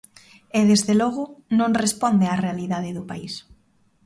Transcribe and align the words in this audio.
E, 0.57 0.59
desde 0.71 0.93
logo, 1.01 1.23
non 1.59 1.79
responde 1.83 2.25
á 2.33 2.35
realidade 2.45 2.95
do 2.97 3.03
país. 3.11 3.33